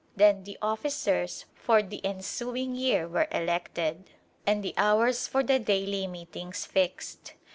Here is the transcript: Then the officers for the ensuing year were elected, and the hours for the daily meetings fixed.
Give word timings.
Then 0.15 0.45
the 0.45 0.57
officers 0.63 1.45
for 1.53 1.83
the 1.83 2.03
ensuing 2.03 2.73
year 2.73 3.07
were 3.07 3.27
elected, 3.31 4.09
and 4.47 4.63
the 4.63 4.73
hours 4.75 5.27
for 5.27 5.43
the 5.43 5.59
daily 5.59 6.07
meetings 6.07 6.65
fixed. 6.65 7.33